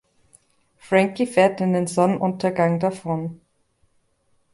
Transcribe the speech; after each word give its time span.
Frankie 0.77 1.27
fährt 1.27 1.61
in 1.61 1.73
den 1.73 1.85
Sonnenuntergang 1.85 2.79
davon. 2.79 3.39